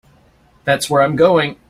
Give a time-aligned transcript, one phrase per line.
[0.63, 1.57] That's where I'm going.